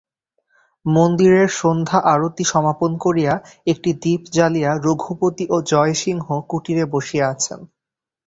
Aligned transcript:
মন্দিরের 0.85 1.47
সন্ধ্যা-আরতি 1.59 2.43
সমাপন 2.43 2.91
করিয়া 2.97 3.33
একটি 3.67 3.89
দীপ 4.01 4.21
জ্বালিয়া 4.33 4.71
রঘুপতি 4.85 5.45
ও 5.49 5.57
জয়সিংহ 5.71 6.25
কুটিরে 6.49 6.83
বসিয়া 6.93 7.25
আছেন। 7.29 7.59